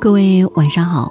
[0.00, 1.10] 各位晚上好，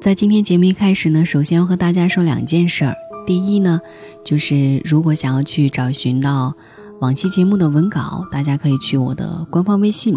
[0.00, 2.94] 在今天节目一开始呢，首先要和大家说两件事儿。
[3.26, 3.80] 第一呢，
[4.24, 6.54] 就是如果想要去找寻到
[7.00, 10.14] 往期节目的文稿，大家可以去我的官方微信，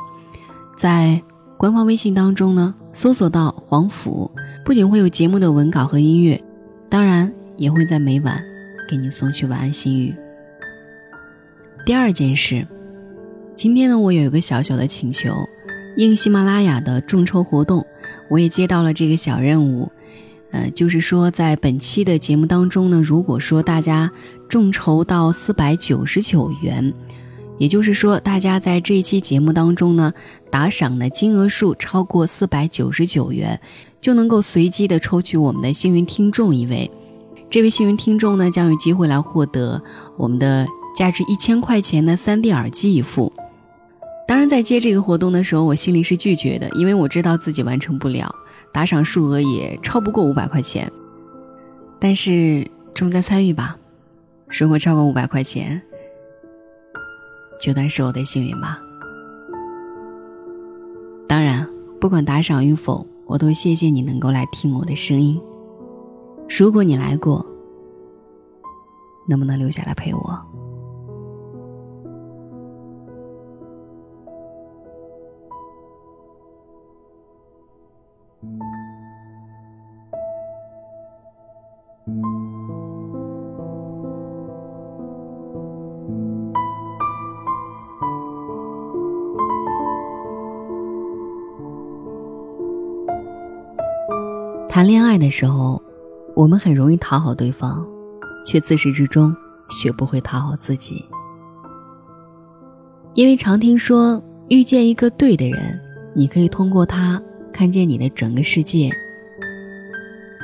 [0.77, 1.21] 在
[1.57, 4.31] 官方微信当中呢，搜索到黄甫，
[4.63, 6.41] 不仅会有节目的文稿和音乐，
[6.89, 8.41] 当然也会在每晚
[8.89, 10.15] 给你送去晚安心语。
[11.85, 12.65] 第二件事，
[13.55, 15.47] 今天呢，我有一个小小的请求。
[15.97, 17.85] 应喜马拉雅的众筹活动，
[18.27, 19.91] 我也接到了这个小任务，
[20.51, 24.11] 呃，就是说在本期的节目当中呢，如果说大家
[24.49, 26.91] 众筹到四百九十九元，
[27.59, 30.11] 也就是说大家在这一期节目当中呢
[30.49, 33.61] 打赏的金额数超过四百九十九元，
[34.01, 36.89] 就能够随机的抽取我们的幸运听众一位，
[37.47, 39.81] 这位幸运听众呢将有机会来获得
[40.17, 43.31] 我们的价值一千块钱的 3D 耳机一副。
[44.27, 48.33] 当然，在接这个活动的时候，我心里是拒绝的，因为我知道自己完成不了，
[48.73, 50.91] 打赏数额也超不过五百块钱。
[51.99, 53.77] 但是重在参与吧，
[54.47, 55.81] 如果超过五百块钱，
[57.59, 58.79] 就当是我的幸运吧。
[61.27, 61.67] 当然，
[61.99, 65.39] 不管打赏与否，我都谢谢你能够来听我的声音。
[66.49, 67.45] 如果你来过，
[69.27, 70.54] 能不能留下来陪我？
[94.75, 95.81] 谈恋爱的时候，
[96.35, 97.87] 我们很容易讨好对方，
[98.45, 99.33] 却自始至终
[99.69, 101.05] 学不会讨好自己。
[103.13, 105.79] 因为常听说，遇见一个对的人，
[106.13, 108.91] 你可以通过他看见你的整个世界。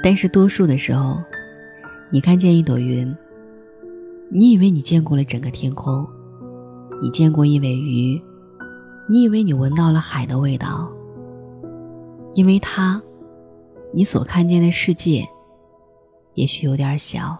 [0.01, 1.21] 但是多数的时候，
[2.09, 3.13] 你看见一朵云，
[4.29, 6.05] 你以为你见过了整个天空；
[7.01, 8.17] 你见过一尾鱼，
[9.09, 10.89] 你以为你闻到了海的味道。
[12.33, 13.03] 因为他。
[13.93, 15.27] 你所看见的世界，
[16.35, 17.37] 也许有点小。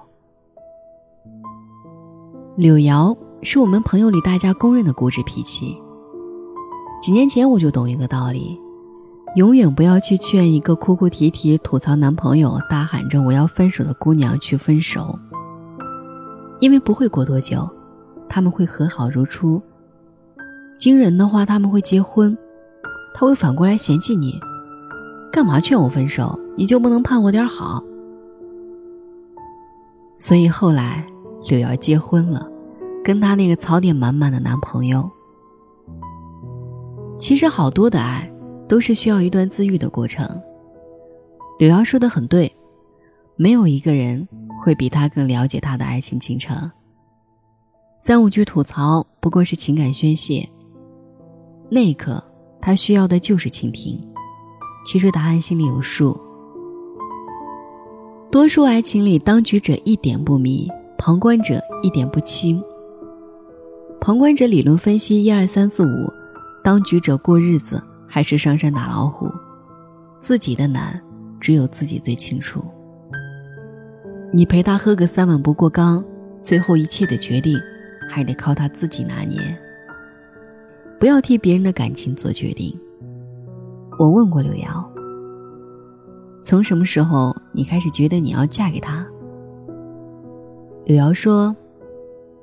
[2.58, 5.82] 柳瑶是我们朋友里大家公认的固执脾气。
[7.02, 8.60] 几年前我就懂一个道理：
[9.36, 15.18] 永远不要去劝一个哭哭啼啼、吐槽男朋友、大喊着我要分手的姑娘去分手，
[16.60, 17.68] 因为不会过多久，
[18.28, 19.62] 他们会和好如初。
[20.78, 22.38] 惊人的话，他们会结婚，
[23.14, 24.38] 他会反过来嫌弃你。
[25.32, 26.38] 干嘛劝我分手？
[26.58, 27.84] 你就不能盼我点好？
[30.18, 31.06] 所以后来
[31.50, 32.48] 柳瑶结婚了，
[33.04, 35.10] 跟她那个槽点满满的男朋友。
[37.18, 38.32] 其实好多的爱
[38.68, 40.28] 都是需要一段自愈的过程。
[41.58, 42.52] 柳瑶说的很对，
[43.36, 44.28] 没有一个人
[44.64, 46.70] 会比他更了解他的爱情进程。
[48.00, 50.48] 三五句吐槽不过是情感宣泄，
[51.70, 52.24] 那一刻
[52.60, 54.00] 他需要的就是倾听。
[54.86, 56.20] 其实答案心里有数。
[58.32, 60.66] 多数爱情里，当局者一点不迷，
[60.98, 62.64] 旁观者一点不清。
[64.00, 66.10] 旁观者理论分析一二三四五，
[66.64, 69.30] 当局者过日子还是上山打老虎，
[70.22, 70.98] 自己的难
[71.42, 72.64] 只有自己最清楚。
[74.32, 76.02] 你陪他喝个三碗不过冈，
[76.42, 77.60] 最后一切的决定
[78.10, 79.38] 还得靠他自己拿捏。
[80.98, 82.74] 不要替别人的感情做决定。
[84.00, 84.90] 我问过柳瑶
[86.44, 89.06] ：“从什么时候你开始觉得你要嫁给他？”
[90.86, 91.56] 柳瑶说：“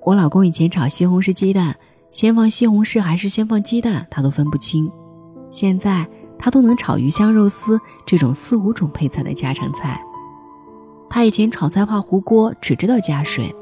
[0.05, 1.75] 我老公以前炒西红柿鸡蛋，
[2.11, 4.91] 先放西红柿还是先放鸡蛋，他都分不清。
[5.51, 6.07] 现在
[6.39, 10.01] 他都能炒鱼香肉丝这种四五种配菜的家常菜。
[11.11, 13.55] 他以前炒菜怕糊锅，只知道加水。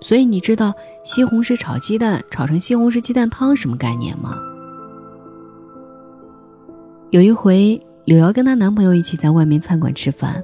[0.00, 4.36] 所以你知道西红柿炒鸡蛋炒成西红柿鸡蛋汤什么概念吗？”
[7.10, 10.42] 有一回，柳瑶跟她男朋友一起在外面餐馆吃饭，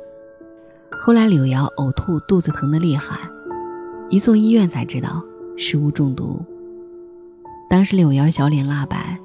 [1.00, 3.18] 后来柳瑶呕吐，肚子疼得厉害，
[4.10, 5.24] 一送医院才知道
[5.56, 6.44] 食物中毒。
[7.70, 9.18] 当时柳瑶小脸蜡白，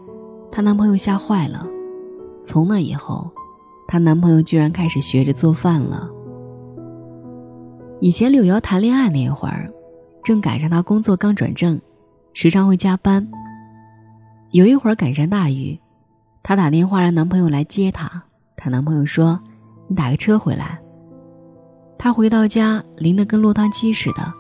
[0.54, 1.68] 她男朋友吓坏了。
[2.42, 3.30] 从那以后，
[3.90, 6.10] 她男朋友居然开始学着做饭了。
[8.00, 9.70] 以前柳瑶谈恋爱那会儿，
[10.24, 11.78] 正赶上她工作刚转正，
[12.32, 13.28] 时常会加班。
[14.52, 15.78] 有一会儿赶上大雨。
[16.42, 18.24] 她打电话让男朋友来接她，
[18.60, 19.40] 她男朋友说
[19.88, 20.78] ：“你打个车回来。”
[21.98, 24.34] 她回到家淋得跟落汤鸡似的，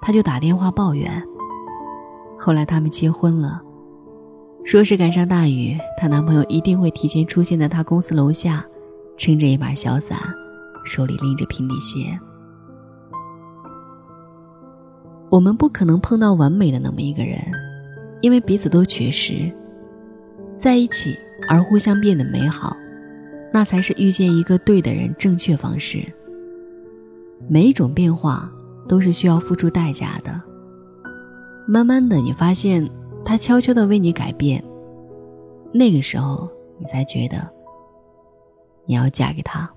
[0.00, 1.22] 她就打电话抱怨。
[2.38, 3.60] 后来他们结婚了，
[4.64, 8.64] 说是赶上大雨，她男朋友一定会提前出现在她公司楼下，
[9.16, 10.18] 撑着一把小伞，
[10.84, 12.18] 手里拎着平底鞋。
[15.30, 17.38] 我们不可能碰到完美的那么一个人，
[18.20, 19.50] 因为彼此都缺失。
[20.58, 21.16] 在一起
[21.48, 22.76] 而互相变得美好，
[23.52, 26.04] 那才是遇见一个对的人正确方式。
[27.48, 28.50] 每一种变化
[28.88, 30.40] 都是需要付出代价的。
[31.66, 32.88] 慢慢的，你发现
[33.24, 34.62] 他悄悄的为你改变，
[35.72, 37.48] 那个时候你才觉得
[38.86, 39.70] 你要嫁给他。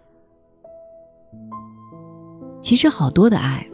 [2.61, 3.65] 其实好多的爱。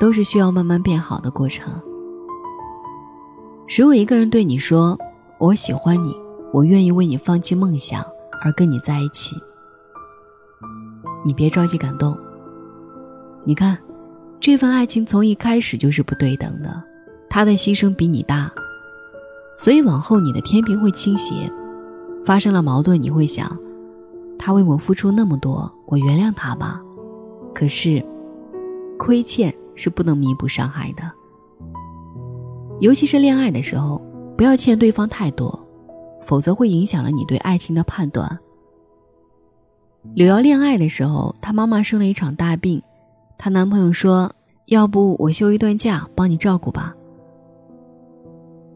[0.00, 1.70] 都是需要慢慢变好的过程。
[3.78, 4.98] 如果一个人对你说
[5.36, 6.16] “我喜欢你，
[6.54, 8.02] 我愿意为你放弃梦想
[8.40, 9.40] 而跟你在一起”，
[11.24, 12.18] 你别着急感动。
[13.44, 13.78] 你看，
[14.38, 16.82] 这份爱情从一开始就是不对等的，
[17.28, 18.50] 他的牺牲比你大，
[19.56, 21.50] 所以往后你的天平会倾斜。
[22.24, 23.58] 发生了矛盾，你会想，
[24.38, 26.80] 他为我付出那么多，我原谅他吧。
[27.54, 28.04] 可是，
[28.98, 29.54] 亏欠。
[29.76, 31.10] 是不能弥补伤害的，
[32.80, 33.98] 尤其是恋爱的时候，
[34.36, 35.59] 不要欠对方太多，
[36.22, 38.38] 否则会影响了你对爱情的判断。
[40.14, 42.82] 柳瑶恋爱的时候，她妈妈生了一场大病，
[43.36, 44.32] 她男朋友说
[44.66, 46.94] ：“要不我休一段假帮你照顾吧。”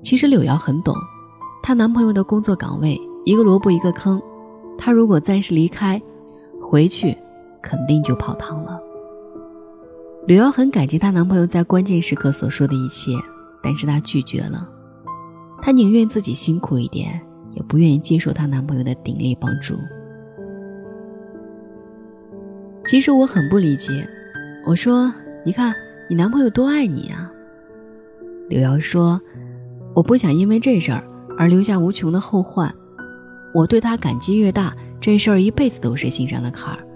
[0.02, 0.94] 其实柳瑶很懂，
[1.62, 4.20] 她男朋友的工作岗位一个萝卜一个坑，
[4.76, 6.00] 她如果暂时离开，
[6.60, 7.16] 回去
[7.62, 8.78] 肯定就泡汤了。
[10.26, 13.12] 柳瑶很感激她男朋友在关键时刻所说的一切，
[13.62, 14.68] 但是她拒绝了。
[15.62, 17.18] 她宁愿自己辛苦一点，
[17.54, 19.74] 也不愿意接受她男朋友的鼎力帮助。
[22.84, 24.06] 其实我很不理解，
[24.66, 25.12] 我说
[25.44, 25.74] ：“你看
[26.08, 27.30] 你男朋友多爱你啊。”
[28.50, 29.20] 柳瑶说
[29.94, 31.02] ：“我不想因为这事儿
[31.38, 32.72] 而留下无穷的后患。
[33.54, 36.86] 我对他感激越大，这事儿一辈子都是心上的坎儿。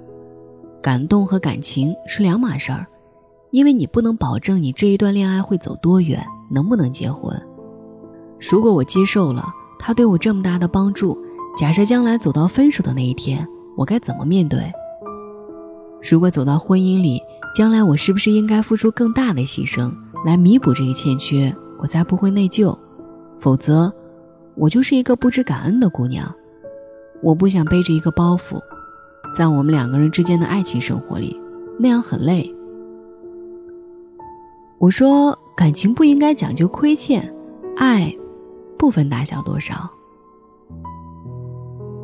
[0.82, 2.87] 感动和感情是两码事儿。”
[3.50, 7.34] 因为你不能保证你这一段恋爱会走多远，能不能结婚。
[8.38, 9.43] 如果我接受了
[9.88, 11.17] 他对我这么大的帮助，
[11.56, 14.70] 假设将来走到分手的那一天，我该怎么面对？
[16.11, 17.23] 如果走到婚姻里，
[17.55, 19.90] 将来我是不是应该付出更大的牺牲
[20.26, 22.76] 来弥补这一欠缺，我才不会内疚？
[23.40, 23.90] 否则，
[24.56, 26.31] 我就是一个不知感恩的姑娘。
[27.23, 28.61] 我不想背着一个包袱，
[29.35, 31.35] 在我们两个人之间的爱情生活里，
[31.79, 32.55] 那样很累。
[34.79, 37.35] 我说，感情不应该讲究亏欠，
[37.79, 38.14] 爱
[38.78, 39.90] 不分大小多少。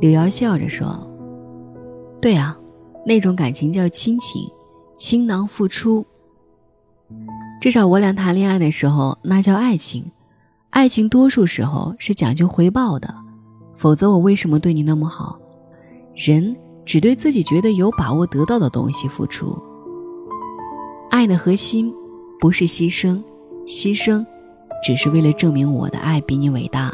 [0.00, 1.09] 柳瑶笑着说
[2.21, 2.59] ：“对啊，
[3.06, 4.50] 那种感情叫亲情，
[4.97, 6.05] 倾囊付出。
[7.61, 10.11] 至少我俩谈恋爱的时候，那叫爱情。
[10.71, 13.15] 爱情多数时候是讲究回报的，
[13.76, 15.38] 否则我为什么对你那么好？
[16.15, 19.56] 人只对自己觉得有把握得到的东西付出。
[21.11, 21.94] 爱的核心。”
[22.41, 23.23] 不是牺牲，
[23.67, 24.23] 牺牲
[24.85, 26.93] 只是为了证明我的爱比你伟大，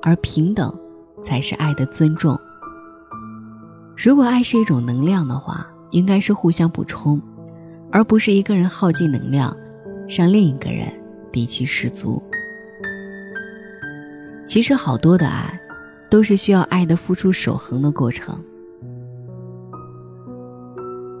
[0.00, 0.72] 而平等
[1.20, 2.38] 才是爱的尊重。
[3.96, 7.20] 如果爱是一种能量的话，应该是互相补充，
[7.90, 9.56] 而不是一个人耗尽能量，
[10.16, 10.92] 让另一个人
[11.32, 12.22] 底气十足。
[14.46, 15.60] 其实好多的爱，
[16.08, 18.40] 都是需要爱的付出守恒的过程。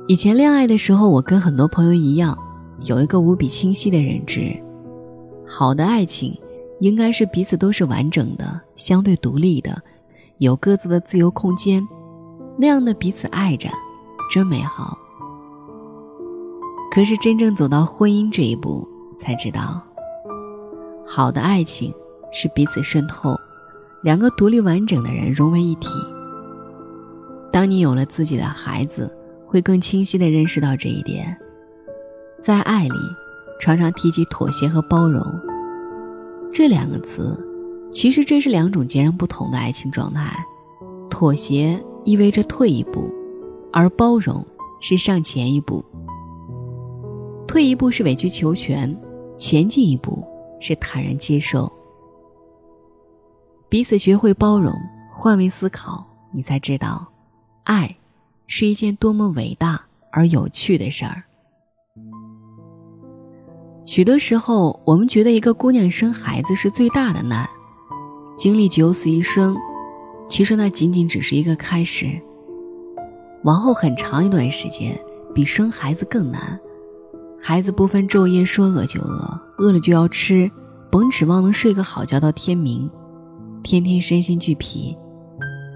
[0.06, 2.38] 以前恋爱的时候，我跟很多朋友一样。
[2.86, 4.54] 有一个无比清晰的认知，
[5.46, 6.36] 好的爱情
[6.80, 9.80] 应该是彼此都是完整的、相对独立的，
[10.38, 11.86] 有各自的自由空间，
[12.56, 13.68] 那样的彼此爱着，
[14.32, 14.98] 真美好。
[16.90, 18.86] 可是真正走到婚姻这一步，
[19.18, 19.82] 才知道，
[21.06, 21.92] 好的爱情
[22.32, 23.36] 是彼此渗透，
[24.02, 25.90] 两个独立完整的人融为一体。
[27.52, 29.12] 当你有了自己的孩子，
[29.46, 31.36] 会更清晰地认识到这一点。
[32.40, 32.98] 在爱里，
[33.60, 35.24] 常常提及妥协和包容
[36.52, 37.38] 这两个词，
[37.90, 40.36] 其实这是两种截然不同的爱情状态。
[41.10, 43.10] 妥协意味着退一步，
[43.72, 44.44] 而包容
[44.80, 45.84] 是上前一步。
[47.46, 48.96] 退一步是委曲求全，
[49.36, 50.24] 前进一步
[50.60, 51.70] 是坦然接受。
[53.68, 54.72] 彼此学会包容，
[55.10, 57.06] 换位思考，你才知道，
[57.64, 57.96] 爱
[58.46, 59.80] 是一件多么伟大
[60.10, 61.24] 而有趣的事儿。
[63.86, 67.46] 许多时候，我们觉得一个姑娘生孩子是最大的难，
[68.36, 69.54] 经历九死一生，
[70.26, 72.06] 其实那仅仅只是一个开始。
[73.42, 74.98] 往后很长一段时间，
[75.34, 76.58] 比生孩子更难，
[77.38, 80.50] 孩子不分昼夜，说饿就饿，饿了就要吃，
[80.90, 82.90] 甭指望能睡个好觉到天明，
[83.62, 84.96] 天天身心俱疲。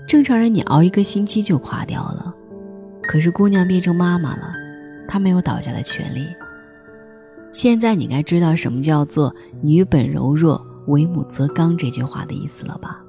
[0.08, 2.32] 正常人你熬一个星期就垮掉了，
[3.02, 4.50] 可是姑娘变成妈妈了，
[5.06, 6.26] 她没有倒下的权利。
[7.60, 13.00] 现在你该知道什么叫做“女本柔弱，为母则刚”这句话的意思了吧？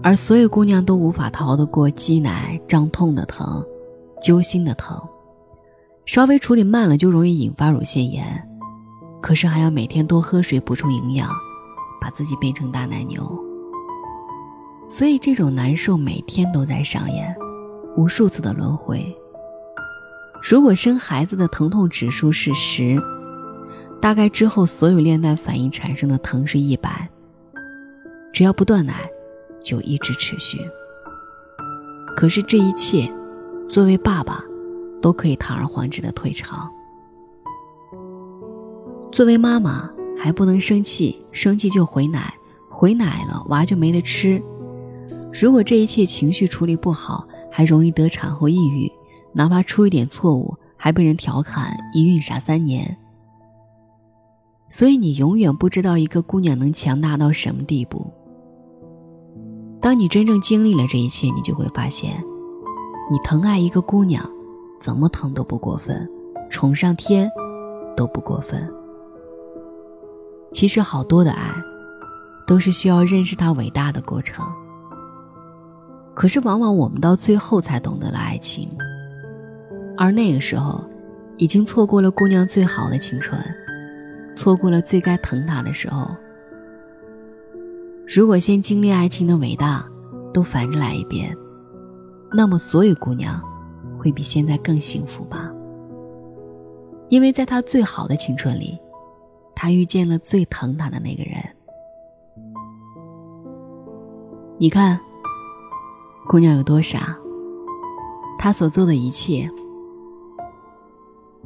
[0.00, 3.66] 而所有姑娘都无法逃得过挤奶胀痛的疼，
[4.22, 4.96] 揪心的疼，
[6.06, 8.48] 稍微处理慢了就容易引发乳腺炎，
[9.20, 11.28] 可是还要每天多喝水补充营养，
[12.00, 13.28] 把自己变成大奶牛。
[14.88, 17.34] 所以这种难受每天都在上演，
[17.96, 19.17] 无数次的轮回。
[20.42, 23.00] 如果生孩子的疼痛指数是十，
[24.00, 27.08] 大概之后所有链带反应产生的疼是一百。
[28.32, 29.08] 只要不断奶，
[29.60, 30.58] 就一直持续。
[32.16, 33.12] 可是这一切，
[33.68, 34.42] 作为爸爸，
[35.02, 36.70] 都可以堂而皇之的退场。
[39.10, 42.32] 作为妈妈，还不能生气，生气就回奶，
[42.68, 44.40] 回奶了娃就没得吃。
[45.32, 48.90] 如果这一切情绪处理不好，还容易得产后抑郁。
[49.38, 52.96] 哪怕出一点错误，还被人调侃一孕傻三年。
[54.68, 58.12] 所以你永远不知道一个姑娘能强大到什么地步。
[59.80, 62.20] 当你真正经历了这一切，你就会发现，
[63.08, 64.28] 你疼爱一个姑娘，
[64.80, 66.10] 怎么疼都不过分，
[66.50, 67.30] 宠上天
[67.96, 68.68] 都不过分。
[70.52, 71.54] 其实好多的爱，
[72.44, 74.44] 都是需要认识她伟大的过程。
[76.12, 78.68] 可是往往我们到最后才懂得了爱情。
[79.98, 80.84] 而那个时候，
[81.36, 83.38] 已经错过了姑娘最好的青春，
[84.36, 86.16] 错过了最该疼她的时候。
[88.06, 89.84] 如果先经历爱情的伟大，
[90.32, 91.36] 都反着来一遍，
[92.32, 93.42] 那么所有姑娘
[93.98, 95.50] 会比现在更幸福吧？
[97.08, 98.78] 因为在她最好的青春里，
[99.54, 101.42] 她遇见了最疼她的那个人。
[104.58, 104.98] 你看，
[106.28, 107.18] 姑娘有多傻？
[108.38, 109.50] 她所做的一切。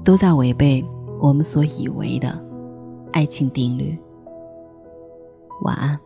[0.03, 0.83] 都在违背
[1.19, 2.39] 我们所以为的
[3.11, 3.97] 爱情定律。
[5.61, 5.99] 晚安。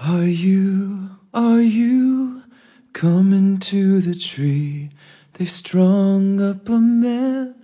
[0.00, 2.42] Are you, are you
[2.92, 4.90] coming to the tree?
[5.34, 7.54] They strung up a man,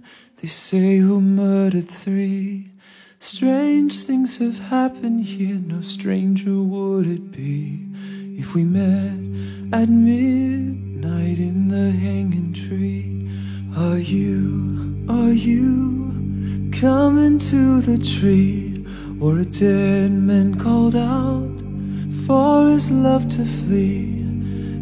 [0.41, 2.71] they say who murdered three.
[3.19, 7.87] Strange things have happened here, no stranger would it be
[8.39, 9.19] if we met
[9.72, 13.30] at midnight in the hanging tree.
[13.78, 18.84] Are you, are you coming to the tree
[19.20, 21.52] where a dead man called out
[22.26, 24.26] for his love to flee?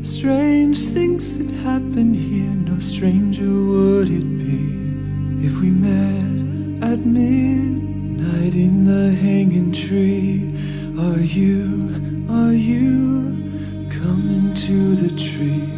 [0.03, 8.56] Strange things that happen here, no stranger would it be if we met at midnight
[8.56, 10.50] in the hanging tree.
[10.98, 13.37] Are you, are you?
[14.68, 15.72] To the tree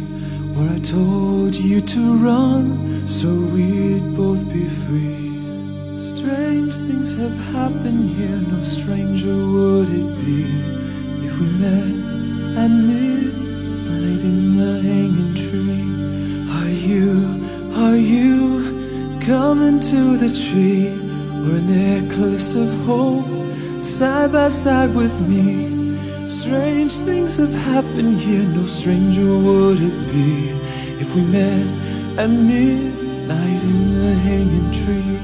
[0.52, 5.96] where I told you to run so we'd both be free.
[5.96, 10.42] Strange things have happened here, no stranger would it be
[11.24, 15.86] if we met at midnight in the hanging tree.
[16.58, 17.38] Are you,
[17.76, 20.90] are you coming to the tree
[21.44, 23.54] where a necklace of hope
[23.84, 25.79] side by side with me?
[26.30, 30.50] Strange things have happened here, no stranger would it be
[31.02, 31.66] if we met
[32.20, 35.18] at midnight in the hanging tree.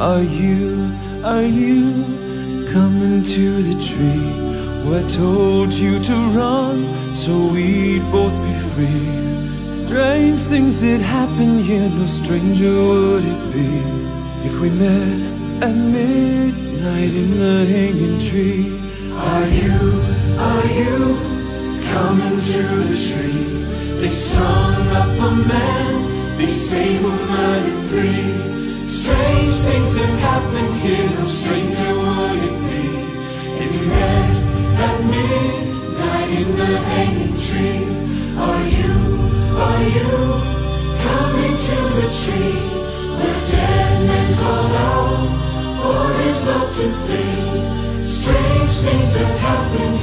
[0.00, 7.48] Are you, are you coming to the tree where I told you to run so
[7.48, 9.70] we'd both be free?
[9.70, 15.20] Strange things did happen here, no stranger would it be if we met
[15.62, 18.72] at midnight in the hanging tree.
[19.12, 20.15] Are you,
[20.46, 20.96] are you
[21.92, 23.46] coming to the tree?
[24.00, 28.86] They strung up a man, they say who murdered three.
[28.88, 32.86] Strange things have happened here, no stranger would it be
[33.62, 34.34] if you met
[34.86, 37.84] at midnight in the hanging tree.
[38.46, 38.94] Are you,
[39.66, 40.10] are you
[41.06, 42.60] coming to the tree
[43.18, 45.28] where dead men called out
[45.80, 48.02] for his love to flee?
[48.02, 49.95] Strange things have happened